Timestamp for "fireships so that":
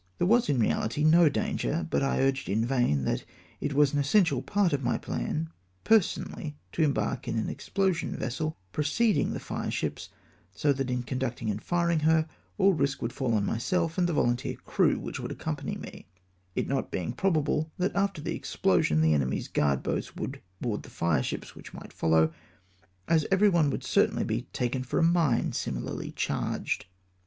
9.39-10.89